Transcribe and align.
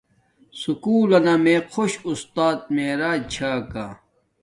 سکُول 0.61 1.05
لنا 1.11 1.33
میے 1.43 1.57
خوش 1.71 1.91
آستات 2.09 2.59
معراج 2.73 3.21
چھا 3.33 3.51
کا 3.71 3.87